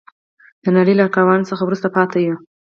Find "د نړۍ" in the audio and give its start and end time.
0.63-0.93